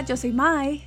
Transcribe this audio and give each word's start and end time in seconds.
Hola, 0.00 0.08
yo 0.08 0.16
soy 0.16 0.32
Mai. 0.32 0.82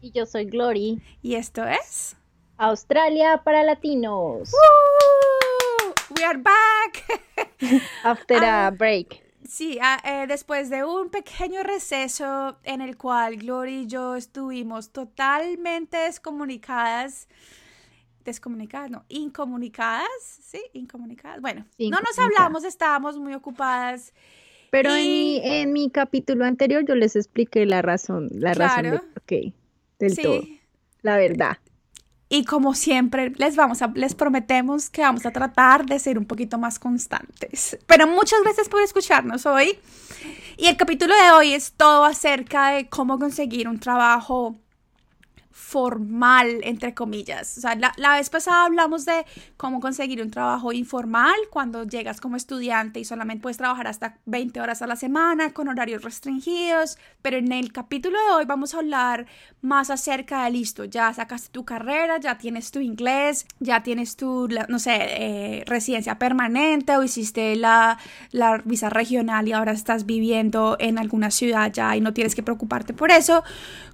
Y 0.00 0.10
yo 0.10 0.26
soy 0.26 0.46
Glory. 0.46 1.00
Y 1.22 1.36
esto 1.36 1.64
es 1.64 2.16
Australia 2.56 3.40
para 3.44 3.62
Latinos. 3.62 4.50
We 6.10 6.24
are 6.24 6.36
back. 6.36 7.22
After 8.02 8.42
a 8.42 8.66
ah, 8.66 8.70
break. 8.72 9.22
Sí, 9.48 9.78
ah, 9.80 10.02
eh, 10.04 10.26
después 10.26 10.68
de 10.68 10.82
un 10.82 11.10
pequeño 11.10 11.62
receso 11.62 12.58
en 12.64 12.80
el 12.80 12.96
cual 12.96 13.36
Glory 13.36 13.82
y 13.82 13.86
yo 13.86 14.16
estuvimos 14.16 14.90
totalmente 14.90 15.98
descomunicadas 15.98 17.28
descomunicadas, 18.24 18.90
no, 18.90 19.04
incomunicadas, 19.08 20.08
¿sí? 20.42 20.60
Incomunicadas. 20.72 21.40
Bueno, 21.40 21.64
no 21.78 22.00
nos 22.00 22.18
hablamos, 22.18 22.64
estábamos 22.64 23.16
muy 23.16 23.32
ocupadas. 23.32 24.12
Pero 24.70 24.94
en, 24.94 25.04
mi, 25.04 25.40
en 25.42 25.72
mi 25.72 25.90
capítulo 25.90 26.44
anterior 26.44 26.84
yo 26.86 26.94
les 26.94 27.16
expliqué 27.16 27.66
la 27.66 27.82
razón, 27.82 28.28
la 28.32 28.54
razón 28.54 28.82
de 28.84 28.98
por 28.98 29.22
qué, 29.22 29.52
del 29.98 30.16
todo, 30.16 30.42
la 31.02 31.16
verdad. 31.16 31.58
Y 32.28 32.44
como 32.44 32.74
siempre, 32.74 33.32
les 33.36 33.54
vamos 33.54 33.82
a, 33.82 33.92
les 33.94 34.14
prometemos 34.14 34.90
que 34.90 35.02
vamos 35.02 35.24
a 35.26 35.30
tratar 35.30 35.86
de 35.86 35.98
ser 36.00 36.18
un 36.18 36.24
poquito 36.24 36.58
más 36.58 36.80
constantes. 36.80 37.78
Pero 37.86 38.08
muchas 38.08 38.42
gracias 38.42 38.68
por 38.68 38.82
escucharnos 38.82 39.46
hoy. 39.46 39.78
Y 40.56 40.66
el 40.66 40.76
capítulo 40.76 41.14
de 41.14 41.30
hoy 41.30 41.52
es 41.52 41.72
todo 41.72 42.04
acerca 42.04 42.70
de 42.70 42.88
cómo 42.88 43.18
conseguir 43.20 43.68
un 43.68 43.78
trabajo 43.78 44.56
formal, 45.56 46.60
entre 46.64 46.92
comillas. 46.92 47.56
O 47.56 47.62
sea, 47.62 47.74
la, 47.74 48.16
vez 48.16 48.28
pasada 48.28 48.66
hablamos 48.66 49.06
de 49.06 49.24
cómo 49.56 49.80
conseguir 49.80 50.20
un 50.20 50.30
trabajo 50.30 50.70
informal 50.70 51.34
cuando 51.50 51.84
llegas 51.84 52.20
como 52.20 52.36
estudiante 52.36 53.00
y 53.00 53.06
solamente 53.06 53.40
puedes 53.40 53.56
trabajar 53.56 53.86
hasta 53.86 54.18
20 54.26 54.60
horas 54.60 54.82
a 54.82 54.86
la 54.86 54.96
semana 54.96 55.54
con 55.54 55.68
horarios 55.68 56.02
restringidos, 56.02 56.98
pero 57.22 57.38
en 57.38 57.50
el 57.52 57.72
capítulo 57.72 58.18
de 58.18 58.34
hoy 58.34 58.44
vamos 58.44 58.74
a 58.74 58.80
hablar 58.80 59.26
más 59.62 59.88
acerca 59.88 60.44
de 60.44 60.50
listo, 60.50 60.84
ya 60.84 61.12
sacaste 61.14 61.48
tu 61.48 61.64
carrera, 61.64 62.20
ya 62.20 62.36
tienes 62.36 62.70
tu 62.70 62.80
inglés, 62.80 63.46
ya 63.58 63.82
tienes 63.82 64.16
tu, 64.16 64.48
no 64.68 64.78
sé, 64.78 64.98
eh, 65.00 65.64
residencia 65.66 66.18
permanente 66.18 66.98
o 66.98 67.02
hiciste 67.02 67.56
la, 67.56 67.98
la 68.30 68.58
visa 68.58 68.90
regional 68.90 69.48
y 69.48 69.52
ahora 69.52 69.72
estás 69.72 70.04
viviendo 70.04 70.76
en 70.78 70.98
alguna 70.98 71.30
ciudad 71.30 71.72
ya 71.72 71.96
y 71.96 72.02
no 72.02 72.12
tienes 72.12 72.34
que 72.34 72.42
preocuparte 72.42 72.92
por 72.92 73.10
eso, 73.10 73.42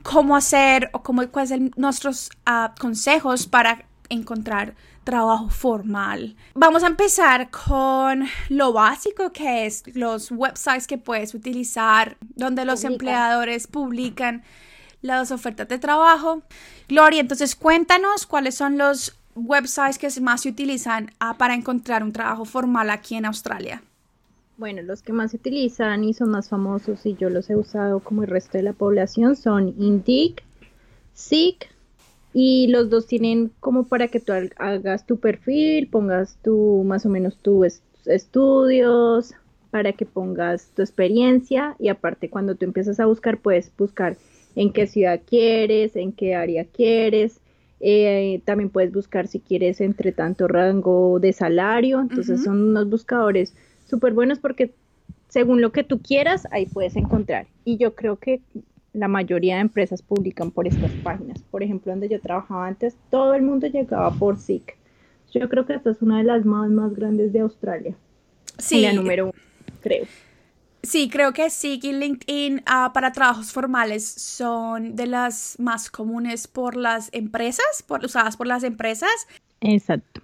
cómo 0.02 0.34
hacer 0.34 0.90
o 0.92 1.04
cómo, 1.04 1.26
cuál 1.28 1.44
es 1.44 1.51
el 1.52 1.72
nuestros 1.76 2.30
ah, 2.46 2.74
consejos 2.78 3.46
para 3.46 3.84
encontrar 4.08 4.74
trabajo 5.04 5.48
formal. 5.48 6.36
Vamos 6.54 6.82
a 6.82 6.86
empezar 6.86 7.50
con 7.50 8.26
lo 8.48 8.72
básico 8.72 9.32
que 9.32 9.66
es 9.66 9.82
los 9.94 10.30
websites 10.30 10.86
que 10.86 10.98
puedes 10.98 11.34
utilizar 11.34 12.16
donde 12.36 12.64
los 12.64 12.84
empleadores 12.84 13.66
publican 13.66 14.42
las 15.00 15.32
ofertas 15.32 15.68
de 15.68 15.78
trabajo. 15.78 16.42
Gloria, 16.88 17.20
entonces 17.20 17.56
cuéntanos 17.56 18.26
cuáles 18.26 18.54
son 18.54 18.78
los 18.78 19.16
websites 19.34 19.98
que 19.98 20.20
más 20.20 20.42
se 20.42 20.50
utilizan 20.50 21.10
ah, 21.18 21.36
para 21.38 21.54
encontrar 21.54 22.02
un 22.02 22.12
trabajo 22.12 22.44
formal 22.44 22.90
aquí 22.90 23.16
en 23.16 23.24
Australia. 23.24 23.82
Bueno, 24.58 24.82
los 24.82 25.02
que 25.02 25.12
más 25.12 25.32
se 25.32 25.38
utilizan 25.38 26.04
y 26.04 26.14
son 26.14 26.30
más 26.30 26.48
famosos 26.48 27.04
y 27.06 27.16
yo 27.16 27.30
los 27.30 27.50
he 27.50 27.56
usado 27.56 28.00
como 28.00 28.22
el 28.22 28.28
resto 28.28 28.58
de 28.58 28.62
la 28.62 28.74
población 28.74 29.34
son 29.34 29.74
Indeed, 29.78 30.34
SIC 31.14 31.68
y 32.34 32.68
los 32.68 32.88
dos 32.90 33.06
tienen 33.06 33.50
como 33.60 33.84
para 33.84 34.08
que 34.08 34.20
tú 34.20 34.32
hagas 34.56 35.06
tu 35.06 35.18
perfil, 35.18 35.88
pongas 35.88 36.38
tu 36.42 36.82
más 36.84 37.04
o 37.04 37.08
menos 37.08 37.36
tus 37.36 37.82
estudios, 38.06 39.34
para 39.70 39.92
que 39.92 40.04
pongas 40.04 40.70
tu 40.74 40.82
experiencia 40.82 41.76
y 41.78 41.88
aparte 41.88 42.28
cuando 42.28 42.54
tú 42.54 42.66
empiezas 42.66 43.00
a 43.00 43.06
buscar 43.06 43.38
puedes 43.38 43.72
buscar 43.76 44.16
en 44.54 44.70
qué 44.70 44.86
ciudad 44.86 45.20
quieres, 45.26 45.96
en 45.96 46.12
qué 46.12 46.34
área 46.34 46.66
quieres. 46.66 47.40
Eh, 47.80 48.42
también 48.44 48.68
puedes 48.70 48.92
buscar 48.92 49.26
si 49.26 49.40
quieres 49.40 49.80
entre 49.80 50.12
tanto 50.12 50.46
rango 50.46 51.18
de 51.20 51.32
salario. 51.32 52.00
Entonces 52.00 52.44
son 52.44 52.62
unos 52.62 52.88
buscadores 52.88 53.54
súper 53.86 54.12
buenos 54.12 54.38
porque 54.38 54.74
según 55.28 55.62
lo 55.62 55.72
que 55.72 55.84
tú 55.84 56.00
quieras, 56.00 56.46
ahí 56.50 56.66
puedes 56.66 56.94
encontrar. 56.96 57.46
Y 57.64 57.78
yo 57.78 57.94
creo 57.94 58.16
que 58.16 58.42
la 58.92 59.08
mayoría 59.08 59.56
de 59.56 59.62
empresas 59.62 60.02
publican 60.02 60.50
por 60.50 60.66
estas 60.66 60.90
páginas. 61.02 61.42
Por 61.50 61.62
ejemplo, 61.62 61.92
donde 61.92 62.08
yo 62.08 62.20
trabajaba 62.20 62.66
antes, 62.66 62.96
todo 63.10 63.34
el 63.34 63.42
mundo 63.42 63.66
llegaba 63.66 64.10
por 64.12 64.38
SIC. 64.38 64.76
Yo 65.32 65.48
creo 65.48 65.64
que 65.64 65.74
esta 65.74 65.90
es 65.90 66.02
una 66.02 66.18
de 66.18 66.24
las 66.24 66.44
más, 66.44 66.70
más 66.70 66.94
grandes 66.94 67.32
de 67.32 67.40
Australia. 67.40 67.94
Sí. 68.58 68.82
La 68.82 68.92
número 68.92 69.24
uno, 69.24 69.34
creo. 69.80 70.06
Sí, 70.82 71.08
creo 71.08 71.32
que 71.32 71.48
SIC 71.48 71.84
y 71.84 71.92
LinkedIn 71.92 72.62
ah, 72.66 72.90
para 72.92 73.12
trabajos 73.12 73.52
formales 73.52 74.06
son 74.06 74.96
de 74.96 75.06
las 75.06 75.56
más 75.58 75.90
comunes 75.90 76.48
por 76.48 76.76
las 76.76 77.08
empresas, 77.12 77.84
por, 77.86 78.04
usadas 78.04 78.36
por 78.36 78.46
las 78.46 78.64
empresas. 78.64 79.10
Exacto. 79.60 80.20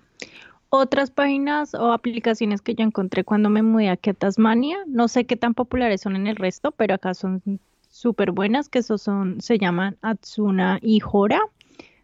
Otras 0.69 1.11
páginas 1.11 1.75
o 1.75 1.93
aplicaciones 1.93 2.61
que 2.61 2.75
yo 2.75 2.85
encontré 2.85 3.25
cuando 3.25 3.49
me 3.49 3.63
mudé 3.63 3.89
aquí 3.89 4.11
a 4.11 4.15
Tasmania, 4.15 4.79
no 4.87 5.09
sé 5.09 5.25
qué 5.25 5.37
tan 5.37 5.55
populares 5.55 6.03
son 6.03 6.17
en 6.17 6.27
el 6.27 6.37
resto, 6.37 6.73
pero 6.73 6.95
acá 6.95 7.15
son 7.15 7.41
súper 7.99 8.31
buenas, 8.31 8.69
que 8.69 8.79
esos 8.79 9.03
son, 9.03 9.41
se 9.41 9.59
llaman 9.59 9.97
Atsuna 10.03 10.79
y 10.81 11.01
Jora. 11.01 11.41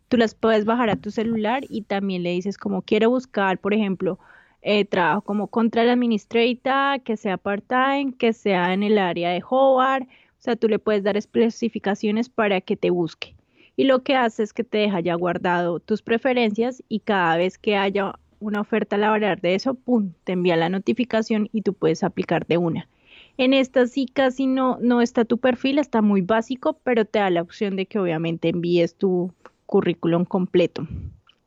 Tú 0.09 0.17
las 0.17 0.35
puedes 0.35 0.65
bajar 0.65 0.91
a 0.91 0.97
tu 0.97 1.13
celular 1.13 1.63
y 1.69 1.83
también 1.83 2.25
le 2.25 2.31
dices 2.31 2.59
como 2.59 2.83
quiero 2.83 3.11
buscar, 3.11 3.59
por 3.59 3.75
ejemplo, 3.75 4.19
eh, 4.63 4.85
trabajo 4.85 5.23
como 5.23 5.49
administrator, 5.53 7.01
que 7.03 7.17
sea 7.17 7.37
part-time, 7.37 8.15
que 8.19 8.33
sea 8.33 8.73
en 8.73 8.83
el 8.83 8.99
área 8.99 9.31
de 9.31 9.43
Howard. 9.49 10.03
O 10.03 10.43
sea, 10.45 10.57
tú 10.57 10.69
le 10.69 10.81
puedes 10.81 11.05
dar 11.05 11.17
especificaciones 11.17 12.29
para 12.29 12.61
que 12.61 12.77
te 12.77 12.91
busque. 12.91 13.37
Y 13.77 13.85
lo 13.85 14.03
que 14.03 14.17
hace 14.17 14.43
es 14.43 14.53
que 14.53 14.65
te 14.65 14.79
deja 14.79 14.99
ya 15.01 15.15
guardado 15.15 15.79
tus 15.79 16.03
preferencias 16.03 16.83
y 16.89 17.01
cada 17.01 17.37
vez 17.37 17.57
que 17.57 17.77
haya 17.77 18.19
una 18.41 18.61
oferta 18.61 18.97
laboral 18.97 19.39
de 19.41 19.55
eso, 19.55 19.75
¡pum!, 19.75 20.13
te 20.25 20.33
envía 20.33 20.57
la 20.57 20.69
notificación 20.69 21.49
y 21.53 21.63
tú 21.63 21.73
puedes 21.73 22.03
aplicar 22.03 22.47
de 22.47 22.59
una. 22.59 22.89
En 23.37 23.53
esta 23.53 23.87
sí 23.87 24.07
casi 24.07 24.47
no, 24.47 24.79
no 24.81 25.01
está 25.01 25.25
tu 25.25 25.39
perfil, 25.39 25.79
está 25.79 26.03
muy 26.03 26.21
básico, 26.21 26.79
pero 26.85 27.05
te 27.05 27.19
da 27.19 27.31
la 27.31 27.43
opción 27.43 27.77
de 27.77 27.87
que 27.87 27.99
obviamente 27.99 28.49
envíes 28.49 28.95
tu 28.95 29.33
currículum 29.67 30.25
completo. 30.25 30.87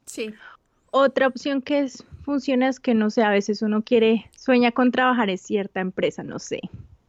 Sí. 0.06 0.34
Otra 0.92 1.28
opción 1.28 1.62
que 1.62 1.80
es, 1.80 2.04
funciona 2.24 2.68
es 2.68 2.80
que 2.80 2.94
no 2.94 3.10
sé, 3.10 3.24
a 3.24 3.30
veces 3.30 3.62
uno 3.62 3.84
quiere, 3.84 4.30
sueña 4.36 4.72
con 4.72 4.92
trabajar 4.92 5.30
en 5.30 5.38
cierta 5.38 5.80
empresa, 5.80 6.24
no 6.24 6.40
sé, 6.40 6.60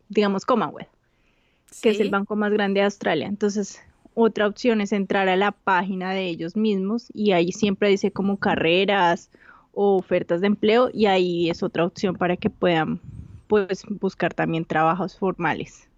digamos 0.09 0.44
Commonwealth, 0.44 0.89
que 1.83 1.91
es 1.91 2.00
el 2.00 2.10
banco 2.10 2.37
más 2.37 2.53
grande 2.53 2.81
de 2.81 2.84
Australia. 2.84 3.27
Entonces, 3.27 3.81
otra 4.15 4.47
opción 4.47 4.81
es 4.81 4.93
entrar 4.93 5.28
a 5.28 5.37
la 5.37 5.53
página 5.53 6.12
de 6.12 6.27
ellos 6.27 6.56
mismos 6.56 7.09
y 7.15 7.33
ahí 7.33 7.53
siempre 7.53 7.89
dice 7.89 8.10
como 8.10 8.37
carreras 8.37 9.31
o 9.72 9.97
ofertas 9.97 10.41
de 10.41 10.49
empleo 10.49 10.91
y 10.93 11.06
ahí 11.06 11.50
es 11.50 11.62
otra 11.62 11.84
opción 11.84 12.16
para 12.16 12.37
que 12.37 12.50
puedan 12.50 13.00
pues 13.48 13.84
buscar 13.88 14.34
también 14.34 14.64
trabajos 14.64 15.19
formales. 15.19 15.88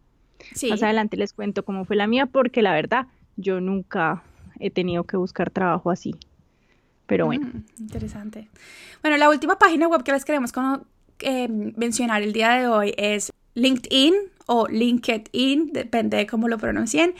Más 0.70 0.82
adelante 0.82 1.16
les 1.16 1.32
cuento 1.34 1.64
cómo 1.64 1.84
fue 1.84 1.96
la 1.96 2.06
mía, 2.06 2.26
porque 2.26 2.62
la 2.62 2.72
verdad 2.72 3.06
yo 3.36 3.60
nunca 3.60 4.22
he 4.58 4.70
tenido 4.70 5.04
que 5.04 5.16
buscar 5.16 5.50
trabajo 5.50 5.90
así. 5.90 6.14
Pero 7.06 7.26
bueno. 7.26 7.48
Mm, 7.48 7.82
interesante. 7.82 8.48
Bueno, 9.02 9.16
la 9.16 9.28
última 9.28 9.58
página 9.58 9.88
web 9.88 10.02
que 10.02 10.12
les 10.12 10.24
queremos 10.24 10.52
eh, 11.18 11.48
mencionar 11.48 12.22
el 12.22 12.32
día 12.32 12.50
de 12.50 12.68
hoy 12.68 12.94
es 12.96 13.32
LinkedIn 13.54 14.14
o 14.46 14.66
LinkedIn, 14.68 15.72
depende 15.72 16.16
de 16.16 16.26
cómo 16.26 16.48
lo 16.48 16.58
pronuncien. 16.58 17.14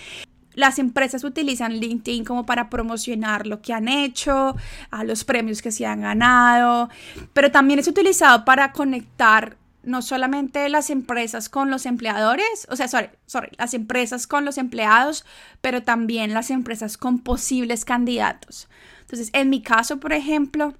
Las 0.54 0.78
empresas 0.78 1.22
utilizan 1.24 1.78
LinkedIn 1.78 2.24
como 2.24 2.44
para 2.44 2.70
promocionar 2.70 3.47
lo 3.47 3.62
que 3.62 3.72
han 3.72 3.88
hecho, 3.88 4.56
a 4.91 5.04
los 5.04 5.24
premios 5.24 5.62
que 5.62 5.70
se 5.70 5.86
han 5.86 6.02
ganado, 6.02 6.88
pero 7.32 7.50
también 7.50 7.78
es 7.78 7.88
utilizado 7.88 8.44
para 8.44 8.72
conectar 8.72 9.56
no 9.82 10.03
solamente 10.03 10.68
las 10.68 10.91
empresas 10.91 11.48
con 11.48 11.71
los 11.71 11.86
empleadores, 11.86 12.66
o 12.68 12.77
sea, 12.77 12.88
sorry, 12.88 13.09
sorry, 13.27 13.50
las 13.59 13.74
empresas 13.74 14.27
con 14.27 14.44
los 14.44 14.59
empleados, 14.59 15.24
pero 15.60 15.82
también 15.82 16.34
las 16.34 16.50
empresas 16.50 16.97
con 16.97 17.21
posibles 17.21 17.84
candidatos. 17.84 18.68
Entonces, 19.00 19.30
en 19.32 19.48
mi 19.50 19.62
caso, 19.62 19.98
por 19.98 20.12
ejemplo, 20.12 20.74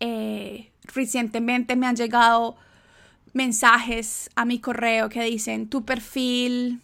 eh, 0.00 0.70
recientemente 0.94 1.76
me 1.76 1.86
han 1.86 1.96
llegado 1.96 2.56
mensajes 3.32 4.30
a 4.36 4.44
mi 4.44 4.60
correo 4.60 5.08
que 5.08 5.22
dicen, 5.22 5.68
tu 5.68 5.84
perfil 5.84 6.80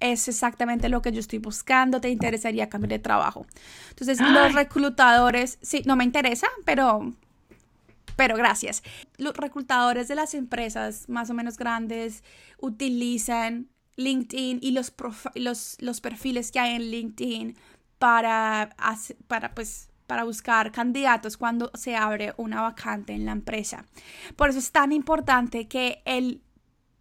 es 0.00 0.28
exactamente 0.28 0.88
lo 0.88 1.02
que 1.02 1.12
yo 1.12 1.20
estoy 1.20 1.40
buscando, 1.40 2.00
te 2.00 2.08
interesaría 2.08 2.68
cambiar 2.68 2.90
de 2.90 2.98
trabajo. 3.00 3.46
Entonces, 3.90 4.20
los 4.20 4.54
reclutadores, 4.54 5.58
sí, 5.60 5.82
no 5.84 5.96
me 5.96 6.04
interesa, 6.04 6.46
pero 6.64 7.12
pero 8.18 8.34
gracias. 8.34 8.82
Los 9.16 9.36
reclutadores 9.36 10.08
de 10.08 10.16
las 10.16 10.34
empresas 10.34 11.08
más 11.08 11.30
o 11.30 11.34
menos 11.34 11.56
grandes 11.56 12.24
utilizan 12.58 13.68
LinkedIn 13.94 14.58
y 14.60 14.72
los, 14.72 14.92
los, 15.78 16.00
perfiles 16.00 16.50
que 16.50 16.58
hay 16.58 16.74
en 16.74 16.90
LinkedIn 16.90 17.56
para, 18.00 18.74
para, 19.28 19.54
pues, 19.54 19.88
para 20.08 20.24
buscar 20.24 20.72
candidatos 20.72 21.36
cuando 21.36 21.70
se 21.74 21.94
abre 21.94 22.34
una 22.38 22.60
vacante 22.60 23.12
en 23.12 23.24
la 23.24 23.30
empresa. 23.30 23.86
Por 24.34 24.50
eso 24.50 24.58
es 24.58 24.72
tan 24.72 24.90
importante 24.90 25.68
que 25.68 26.02
el 26.04 26.42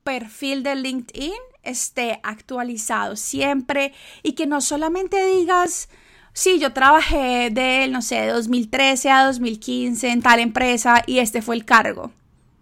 perfil 0.04 0.62
de 0.62 0.76
LinkedIn 0.76 1.34
esté 1.64 2.20
actualizado 2.22 3.16
siempre 3.16 3.92
y 4.22 4.34
que 4.34 4.46
no 4.46 4.62
solamente 4.62 5.26
digas, 5.26 5.90
sí, 6.38 6.60
yo 6.60 6.72
trabajé 6.72 7.50
de, 7.50 7.88
no 7.88 8.04
sé, 8.04 8.28
2013 8.28 9.10
a 9.10 9.26
2015 9.26 10.10
en 10.10 10.22
tal 10.22 10.40
empresa 10.40 11.02
y 11.08 11.18
este 11.18 11.42
fue 11.42 11.56
el 11.56 11.66
cargo. 11.66 12.12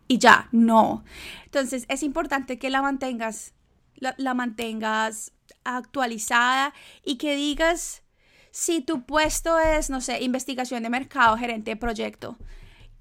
Y 0.08 0.18
ya, 0.18 0.48
no. 0.54 1.04
Entonces 1.44 1.86
es 1.90 2.02
importante 2.02 2.58
que 2.58 2.70
la 2.70 2.82
mantengas, 2.82 3.54
la, 3.98 4.34
mantengas 4.34 5.34
actualizada 5.66 6.74
y 7.04 7.18
que 7.18 7.36
digas 7.36 8.04
si 8.50 8.80
tu 8.80 9.06
puesto 9.06 9.60
es, 9.60 9.90
no 9.90 10.00
sé, 10.00 10.24
investigación 10.24 10.84
de 10.84 10.90
mercado, 10.90 11.36
gerente 11.36 11.72
de 11.72 11.76
proyecto, 11.76 12.38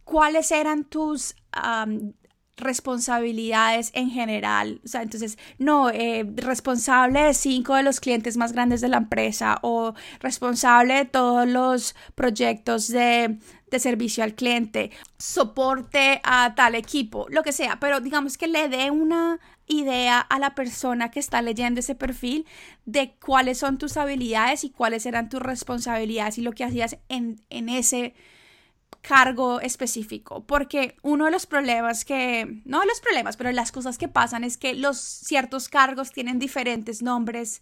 cuáles 0.03 0.51
eran 0.51 0.83
tus 0.83 1.37
responsabilidades 2.57 3.91
en 3.95 4.11
general. 4.11 4.81
O 4.85 4.89
sea, 4.89 5.03
entonces, 5.03 5.39
no, 5.59 5.91
eh, 5.91 6.25
responsable 6.37 7.21
de 7.21 7.35
cinco 7.35 7.75
de 7.75 7.83
los 7.83 8.01
clientes 8.01 8.37
más 8.37 8.53
grandes 8.53 8.81
de 8.81 8.89
la 8.89 8.99
empresa 8.99 9.59
o 9.63 9.95
responsable 10.21 10.95
de 10.95 11.05
todos 11.05 11.49
los 11.49 11.95
proyectos 12.15 12.89
de, 12.89 13.39
de 13.71 13.79
servicio 13.81 14.23
al 14.23 14.35
cliente, 14.35 14.93
soporte 15.19 16.21
a 16.23 16.55
tal 16.55 16.75
equipo, 16.75 17.27
lo 17.29 17.43
que 17.43 17.53
sea, 17.53 17.81
pero 17.81 18.01
digamos 18.01 18.39
que 18.39 18.47
le 18.47 18.69
dé 18.69 18.91
una 18.91 19.41
idea 19.67 20.21
a 20.21 20.39
la 20.39 20.55
persona 20.55 21.11
que 21.11 21.21
está 21.21 21.43
leyendo 21.43 21.81
ese 21.81 21.95
perfil 21.95 22.47
de 22.85 23.15
cuáles 23.25 23.59
son 23.59 23.79
tus 23.79 23.97
habilidades 23.97 24.63
y 24.63 24.71
cuáles 24.71 25.07
eran 25.07 25.29
tus 25.29 25.41
responsabilidades 25.41 26.39
y 26.39 26.43
lo 26.43 26.53
que 26.53 26.65
hacías 26.65 26.99
en, 27.09 27.41
en 27.49 27.69
ese 27.69 28.15
cargo 29.01 29.61
específico, 29.61 30.45
porque 30.45 30.97
uno 31.03 31.27
de 31.27 31.31
los 31.31 31.47
problemas 31.47 32.05
que, 32.05 32.63
no 32.65 32.85
los 32.85 33.01
problemas, 33.01 33.37
pero 33.37 33.53
las 33.53 33.73
cosas 33.73 33.99
que 33.99 34.09
pasan 34.09 34.45
es 34.45 34.57
que 34.57 34.75
los 34.75 34.99
ciertos 34.99 35.69
cargos 35.69 36.13
tienen 36.13 36.39
diferentes 36.39 37.03
nombres 37.03 37.61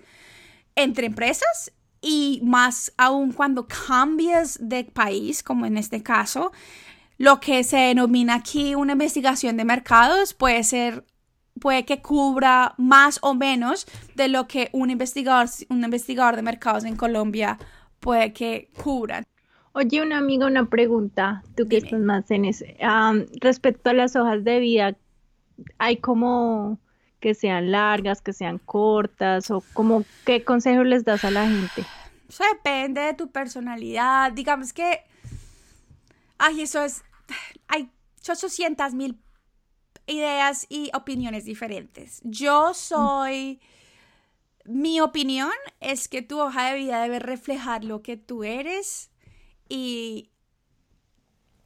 entre 0.74 1.06
empresas 1.06 1.72
y 2.00 2.40
más 2.44 2.92
aún 2.96 3.32
cuando 3.32 3.66
cambias 3.66 4.58
de 4.60 4.84
país, 4.84 5.42
como 5.42 5.66
en 5.66 5.76
este 5.76 6.02
caso, 6.02 6.52
lo 7.18 7.40
que 7.40 7.62
se 7.62 7.76
denomina 7.76 8.34
aquí 8.34 8.74
una 8.74 8.92
investigación 8.92 9.56
de 9.56 9.64
mercados 9.64 10.34
puede 10.34 10.64
ser 10.64 11.04
puede 11.60 11.84
que 11.84 12.02
cubra 12.02 12.74
más 12.78 13.18
o 13.22 13.34
menos 13.34 13.86
de 14.16 14.28
lo 14.28 14.48
que 14.48 14.70
un 14.72 14.90
investigador, 14.90 15.48
un 15.68 15.84
investigador 15.84 16.34
de 16.34 16.42
mercados 16.42 16.84
en 16.84 16.96
Colombia 16.96 17.58
puede 18.00 18.32
que 18.32 18.70
cubra. 18.82 19.22
Oye, 19.74 20.02
una 20.02 20.18
amiga, 20.18 20.46
una 20.46 20.66
pregunta, 20.68 21.42
tú 21.56 21.66
que 21.66 21.78
estás 21.78 22.00
más 22.00 22.30
en 22.30 22.44
ese. 22.44 22.76
respecto 23.40 23.90
a 23.90 23.94
las 23.94 24.16
hojas 24.16 24.44
de 24.44 24.58
vida, 24.58 24.96
¿hay 25.78 25.96
como 25.96 26.78
que 27.20 27.34
sean 27.34 27.70
largas, 27.70 28.20
que 28.20 28.34
sean 28.34 28.58
cortas 28.58 29.50
o 29.50 29.62
como 29.72 30.04
qué 30.26 30.44
consejos 30.44 30.86
les 30.86 31.04
das 31.04 31.24
a 31.24 31.30
la 31.30 31.48
gente? 31.48 31.84
Eso 32.28 32.44
depende 32.52 33.00
de 33.00 33.14
tu 33.14 33.30
personalidad. 33.30 34.32
Digamos 34.32 34.74
que, 34.74 35.00
ay, 36.36 36.62
eso 36.62 36.82
es, 36.84 37.02
hay 37.68 37.90
800 38.20 38.92
mil 38.92 39.18
ideas 40.06 40.66
y 40.68 40.90
opiniones 40.94 41.46
diferentes. 41.46 42.20
Yo 42.24 42.74
soy, 42.74 43.60
mi 44.66 45.00
opinión 45.00 45.52
es 45.80 46.08
que 46.08 46.20
tu 46.20 46.40
hoja 46.40 46.72
de 46.72 46.78
vida 46.78 47.02
debe 47.02 47.20
reflejar 47.20 47.84
lo 47.84 48.02
que 48.02 48.18
tú 48.18 48.44
eres 48.44 49.11
y, 49.74 50.28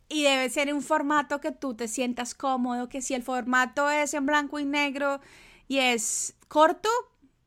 y 0.08 0.22
debe 0.22 0.48
ser 0.48 0.72
un 0.72 0.80
formato 0.80 1.40
que 1.40 1.50
tú 1.50 1.74
te 1.74 1.88
sientas 1.88 2.36
cómodo, 2.36 2.88
que 2.88 3.02
si 3.02 3.14
el 3.14 3.24
formato 3.24 3.90
es 3.90 4.14
en 4.14 4.26
blanco 4.26 4.60
y 4.60 4.64
negro 4.64 5.20
y 5.66 5.78
es 5.78 6.36
corto, 6.46 6.88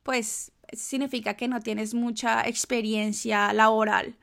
pues 0.02 0.52
significa 0.74 1.32
que 1.32 1.48
no 1.48 1.60
tienes 1.60 1.94
mucha 1.94 2.46
experiencia 2.46 3.54
laboral. 3.54 4.18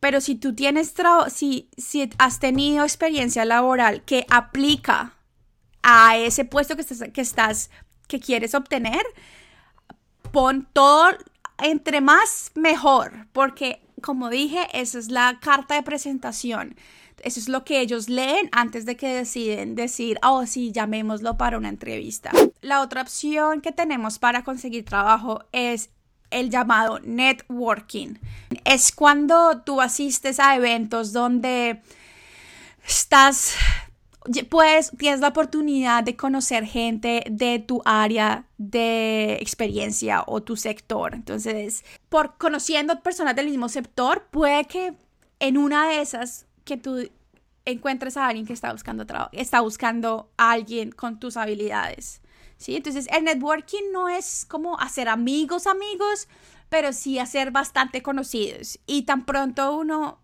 Pero 0.00 0.20
si 0.20 0.34
tú 0.34 0.56
tienes, 0.56 0.92
si, 1.28 1.70
si 1.76 2.10
has 2.18 2.40
tenido 2.40 2.82
experiencia 2.82 3.44
laboral 3.44 4.02
que 4.04 4.26
aplica 4.28 5.14
a 5.84 6.16
ese 6.16 6.44
puesto 6.44 6.74
que 6.74 6.82
estás, 6.82 7.04
que 7.12 7.20
estás, 7.20 7.70
que 8.08 8.18
quieres 8.18 8.56
obtener, 8.56 9.02
pon 10.32 10.68
todo 10.72 11.10
entre 11.58 12.00
más 12.00 12.50
mejor, 12.56 13.28
porque 13.32 13.82
como 14.00 14.30
dije, 14.30 14.66
esa 14.72 14.98
es 14.98 15.10
la 15.10 15.38
carta 15.40 15.74
de 15.74 15.82
presentación. 15.82 16.76
Eso 17.22 17.38
es 17.38 17.48
lo 17.48 17.64
que 17.64 17.80
ellos 17.80 18.08
leen 18.08 18.48
antes 18.52 18.86
de 18.86 18.96
que 18.96 19.14
deciden 19.14 19.74
decir, 19.74 20.18
oh, 20.22 20.46
sí, 20.46 20.72
llamémoslo 20.72 21.36
para 21.36 21.58
una 21.58 21.68
entrevista. 21.68 22.30
La 22.62 22.80
otra 22.80 23.02
opción 23.02 23.60
que 23.60 23.72
tenemos 23.72 24.18
para 24.18 24.42
conseguir 24.42 24.84
trabajo 24.84 25.44
es 25.52 25.90
el 26.30 26.50
llamado 26.50 27.00
networking. 27.00 28.14
Es 28.64 28.92
cuando 28.92 29.62
tú 29.64 29.80
asistes 29.80 30.40
a 30.40 30.56
eventos 30.56 31.12
donde 31.12 31.82
estás 32.86 33.54
pues 34.48 34.92
tienes 34.98 35.20
la 35.20 35.28
oportunidad 35.28 36.04
de 36.04 36.16
conocer 36.16 36.64
gente 36.64 37.24
de 37.30 37.58
tu 37.58 37.80
área 37.84 38.44
de 38.58 39.38
experiencia 39.40 40.24
o 40.26 40.42
tu 40.42 40.56
sector. 40.56 41.14
Entonces, 41.14 41.84
por 42.08 42.36
conociendo 42.36 43.02
personas 43.02 43.34
del 43.34 43.46
mismo 43.46 43.68
sector, 43.68 44.26
puede 44.30 44.64
que 44.66 44.94
en 45.38 45.56
una 45.56 45.88
de 45.88 46.02
esas 46.02 46.46
que 46.64 46.76
tú 46.76 47.08
encuentres 47.64 48.16
a 48.16 48.26
alguien 48.26 48.46
que 48.46 48.52
está 48.52 48.72
buscando 48.72 49.06
trabajo, 49.06 49.30
está 49.32 49.60
buscando 49.60 50.30
a 50.36 50.52
alguien 50.52 50.92
con 50.92 51.18
tus 51.18 51.36
habilidades. 51.36 52.20
¿Sí? 52.58 52.76
Entonces, 52.76 53.08
el 53.10 53.24
networking 53.24 53.90
no 53.90 54.10
es 54.10 54.44
como 54.44 54.78
hacer 54.78 55.08
amigos, 55.08 55.66
amigos, 55.66 56.28
pero 56.68 56.92
sí 56.92 57.18
hacer 57.18 57.50
bastante 57.52 58.02
conocidos. 58.02 58.78
Y 58.86 59.02
tan 59.02 59.24
pronto 59.24 59.76
uno 59.76 60.20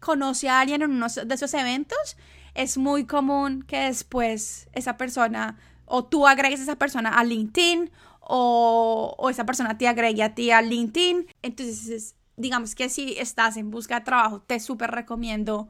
conoce 0.00 0.48
a 0.48 0.58
alguien 0.58 0.82
en 0.82 0.90
uno 0.90 1.06
de 1.08 1.34
esos 1.34 1.54
eventos, 1.54 2.16
es 2.54 2.78
muy 2.78 3.06
común 3.06 3.62
que 3.62 3.80
después 3.80 4.68
esa 4.72 4.96
persona 4.96 5.58
o 5.84 6.04
tú 6.04 6.26
agregues 6.26 6.60
a 6.60 6.64
esa 6.64 6.76
persona 6.76 7.10
a 7.10 7.24
LinkedIn 7.24 7.90
o, 8.20 9.28
esa 9.30 9.44
persona 9.44 9.76
te 9.76 9.88
agregue 9.88 10.22
a 10.22 10.34
ti 10.34 10.50
a 10.50 10.62
LinkedIn. 10.62 11.26
Entonces, 11.42 12.16
digamos 12.36 12.74
que 12.74 12.88
si 12.88 13.14
estás 13.18 13.56
en 13.56 13.70
busca 13.70 13.98
de 13.98 14.04
trabajo, 14.04 14.40
te 14.40 14.60
súper 14.60 14.90
recomiendo 14.90 15.68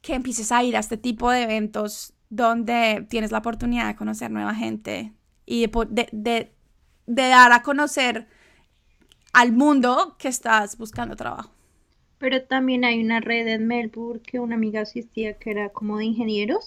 que 0.00 0.14
empieces 0.14 0.50
a 0.52 0.62
ir 0.62 0.76
a 0.76 0.80
este 0.80 0.96
tipo 0.96 1.30
de 1.30 1.42
eventos 1.42 2.14
donde 2.30 3.06
tienes 3.10 3.32
la 3.32 3.38
oportunidad 3.38 3.88
de 3.88 3.96
conocer 3.96 4.30
nueva 4.30 4.54
gente 4.54 5.12
y 5.44 5.66
de 5.66 6.52
dar 7.06 7.52
a 7.52 7.62
conocer 7.62 8.28
al 9.32 9.52
mundo 9.52 10.16
que 10.18 10.28
estás 10.28 10.78
buscando 10.78 11.16
trabajo. 11.16 11.59
Pero 12.20 12.42
también 12.42 12.84
hay 12.84 13.02
una 13.02 13.18
red 13.18 13.48
en 13.48 13.66
Melbourne 13.66 14.20
que 14.20 14.38
una 14.38 14.54
amiga 14.54 14.82
asistía 14.82 15.34
que 15.34 15.50
era 15.50 15.70
como 15.70 15.98
de 15.98 16.04
ingenieros. 16.04 16.64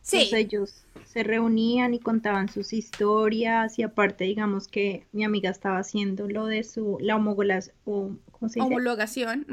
Sí. 0.00 0.16
Entonces 0.16 0.38
ellos 0.38 0.84
se 1.04 1.22
reunían 1.24 1.92
y 1.92 1.98
contaban 1.98 2.48
sus 2.48 2.72
historias 2.72 3.78
y 3.78 3.82
aparte 3.82 4.24
digamos 4.24 4.68
que 4.68 5.04
mi 5.12 5.24
amiga 5.24 5.50
estaba 5.50 5.78
haciendo 5.78 6.28
lo 6.28 6.46
de 6.46 6.64
su, 6.64 6.96
la 7.00 7.16
homologación, 7.16 8.20
homologación 8.34 9.44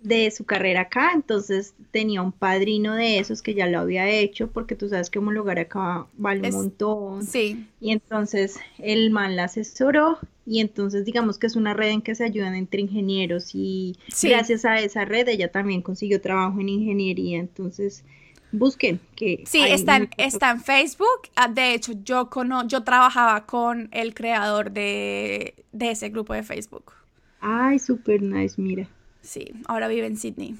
de 0.00 0.30
su 0.30 0.44
carrera 0.44 0.82
acá, 0.82 1.10
entonces 1.14 1.74
tenía 1.90 2.22
un 2.22 2.30
padrino 2.30 2.94
de 2.94 3.18
esos 3.18 3.42
que 3.42 3.54
ya 3.54 3.66
lo 3.66 3.80
había 3.80 4.08
hecho, 4.08 4.48
porque 4.50 4.76
tú 4.76 4.88
sabes 4.88 5.10
que 5.10 5.18
homologar 5.18 5.58
acá 5.58 6.06
vale 6.16 6.48
un 6.48 6.54
montón. 6.54 7.26
Sí. 7.26 7.66
Y 7.80 7.90
entonces 7.90 8.56
el 8.78 9.10
man 9.10 9.34
la 9.34 9.44
asesoró 9.44 10.18
y 10.46 10.60
entonces 10.60 11.04
digamos 11.04 11.38
que 11.38 11.46
es 11.48 11.56
una 11.56 11.74
red 11.74 11.90
en 11.90 12.02
que 12.02 12.14
se 12.14 12.24
ayudan 12.24 12.54
entre 12.54 12.80
ingenieros 12.80 13.50
y 13.54 13.98
gracias 14.22 14.64
a 14.64 14.78
esa 14.78 15.04
red 15.04 15.28
ella 15.28 15.50
también 15.50 15.82
consiguió 15.82 16.20
trabajo 16.20 16.60
en 16.60 16.68
ingeniería, 16.68 17.38
entonces 17.38 18.04
busquen 18.52 19.00
que 19.16 19.42
sí 19.44 19.60
está 19.62 19.96
en, 19.96 20.08
está 20.16 20.52
en 20.52 20.60
Facebook 20.60 21.28
ah, 21.34 21.48
de 21.48 21.74
hecho 21.74 21.92
yo 22.04 22.30
cono 22.30 22.66
yo 22.66 22.84
trabajaba 22.84 23.44
con 23.44 23.88
el 23.92 24.14
creador 24.14 24.70
de, 24.70 25.54
de 25.72 25.90
ese 25.90 26.08
grupo 26.08 26.32
de 26.32 26.42
Facebook. 26.42 26.92
Ay 27.40 27.78
super 27.78 28.22
nice 28.22 28.54
mira. 28.60 28.88
Sí, 29.20 29.52
ahora 29.66 29.88
vive 29.88 30.06
en 30.06 30.16
Sydney. 30.16 30.54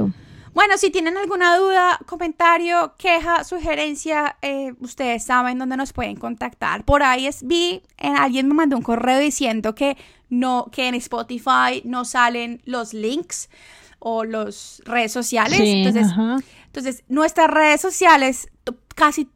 Bueno, 0.57 0.79
si 0.79 0.89
tienen 0.89 1.19
alguna 1.19 1.55
duda, 1.59 1.99
comentario, 2.07 2.95
queja, 2.97 3.45
sugerencia, 3.45 4.39
eh, 4.41 4.73
ustedes 4.81 5.23
saben 5.23 5.59
dónde 5.59 5.77
nos 5.77 5.93
pueden 5.93 6.17
contactar. 6.17 6.83
Por 6.83 7.03
ahí 7.03 7.27
es, 7.27 7.47
vi, 7.47 7.83
en, 7.99 8.17
alguien 8.17 8.49
me 8.49 8.55
mandó 8.55 8.75
un 8.79 8.83
correo 8.83 9.19
diciendo 9.19 9.75
que 9.75 9.99
no, 10.31 10.71
que 10.73 10.89
en 10.89 10.95
Spotify 10.95 11.83
no 11.85 12.07
salen 12.07 12.63
los 12.65 12.95
links 12.95 13.51
o 13.99 14.25
las 14.25 14.81
redes 14.87 15.13
sociales. 15.13 15.61
entonces, 15.61 16.09
entonces, 16.65 17.05
nuestras 17.09 17.51
redes 17.51 17.83
sociales, 17.83 18.49
casi, 18.95 19.29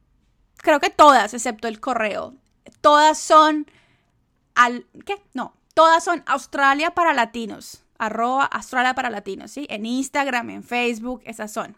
creo 0.56 0.80
que 0.80 0.88
todas, 0.88 1.34
excepto 1.34 1.68
el 1.68 1.80
correo, 1.80 2.32
todas 2.80 3.18
son 3.18 3.66
al, 4.54 4.86
¿qué? 5.04 5.16
No, 5.34 5.52
todas 5.74 6.02
son 6.02 6.22
Australia 6.24 6.92
para 6.92 7.12
latinos 7.12 7.84
arroba 8.00 8.46
Australia 8.46 8.94
para 8.94 9.10
Latinos, 9.10 9.52
¿sí? 9.52 9.68
En 9.70 9.86
Instagram, 9.86 10.50
en 10.50 10.64
Facebook, 10.64 11.22
esas 11.24 11.52
son. 11.52 11.76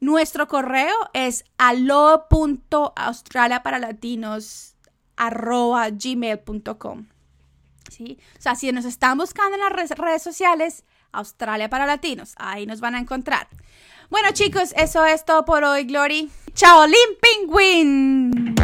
Nuestro 0.00 0.46
correo 0.46 0.94
es 1.12 1.44
alo.australia 1.58 3.64
para 3.64 3.80
latinos 3.80 4.76
arroba 5.16 5.88
gmail.com. 5.90 7.08
¿Sí? 7.90 8.16
O 8.38 8.40
sea, 8.40 8.54
si 8.54 8.70
nos 8.70 8.84
están 8.84 9.18
buscando 9.18 9.56
en 9.56 9.60
las 9.60 9.72
redes 9.98 10.22
sociales, 10.22 10.84
Australia 11.10 11.68
para 11.68 11.86
Latinos, 11.86 12.34
ahí 12.36 12.64
nos 12.66 12.80
van 12.80 12.94
a 12.94 13.00
encontrar. 13.00 13.48
Bueno 14.10 14.28
chicos, 14.32 14.72
eso 14.76 15.04
es 15.04 15.24
todo 15.24 15.44
por 15.44 15.64
hoy, 15.64 15.82
Glory. 15.84 16.30
Chao, 16.54 16.86
Lim 16.86 17.16
Penguin. 17.20 18.54